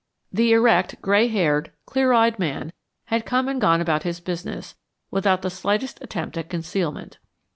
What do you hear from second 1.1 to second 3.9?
haired, clear eyed man had come and gone